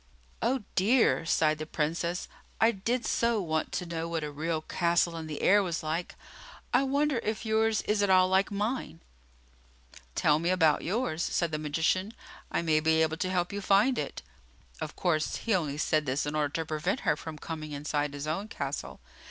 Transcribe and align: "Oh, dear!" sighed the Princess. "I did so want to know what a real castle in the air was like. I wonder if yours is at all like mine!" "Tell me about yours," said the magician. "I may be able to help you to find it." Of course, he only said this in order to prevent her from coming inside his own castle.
"Oh, 0.41 0.63
dear!" 0.73 1.27
sighed 1.27 1.59
the 1.59 1.67
Princess. 1.67 2.27
"I 2.59 2.71
did 2.71 3.05
so 3.05 3.39
want 3.39 3.71
to 3.73 3.85
know 3.85 4.07
what 4.07 4.23
a 4.23 4.31
real 4.31 4.59
castle 4.61 5.15
in 5.15 5.27
the 5.27 5.43
air 5.43 5.61
was 5.61 5.83
like. 5.83 6.15
I 6.73 6.81
wonder 6.81 7.19
if 7.21 7.45
yours 7.45 7.83
is 7.83 8.01
at 8.01 8.09
all 8.09 8.27
like 8.27 8.49
mine!" 8.49 9.01
"Tell 10.15 10.39
me 10.39 10.49
about 10.49 10.83
yours," 10.83 11.21
said 11.21 11.51
the 11.51 11.59
magician. 11.59 12.15
"I 12.51 12.63
may 12.63 12.79
be 12.79 13.03
able 13.03 13.17
to 13.17 13.29
help 13.29 13.53
you 13.53 13.61
to 13.61 13.67
find 13.67 13.99
it." 13.99 14.23
Of 14.81 14.95
course, 14.95 15.35
he 15.35 15.53
only 15.53 15.77
said 15.77 16.07
this 16.07 16.25
in 16.25 16.33
order 16.33 16.49
to 16.53 16.65
prevent 16.65 17.01
her 17.01 17.15
from 17.15 17.37
coming 17.37 17.71
inside 17.71 18.15
his 18.15 18.25
own 18.25 18.47
castle. 18.47 19.01